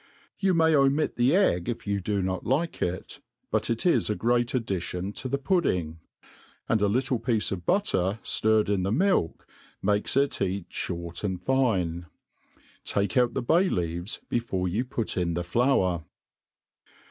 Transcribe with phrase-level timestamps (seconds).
[0.39, 3.19] You may omit the egg if you do not lik'e it;
[3.51, 5.99] but it is a great addition to the pudding;
[6.67, 9.45] and a little piece'of butter ftirred in the milk
[9.79, 12.07] makes it tat ftiort and fine.
[12.83, 16.03] Take out the bay leaves before you put in the flour.